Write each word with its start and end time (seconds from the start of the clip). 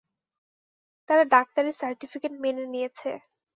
তারা 1.09 1.23
ডাক্তারের 1.33 1.75
সার্টিফিকেট 1.81 2.33
মেনে 2.43 2.63
নিয়েছে। 2.67 3.09